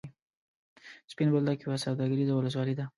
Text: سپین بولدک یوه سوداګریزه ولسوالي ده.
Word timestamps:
سپین 1.11 1.27
بولدک 1.33 1.59
یوه 1.65 1.77
سوداګریزه 1.85 2.33
ولسوالي 2.35 2.73
ده. 2.79 2.85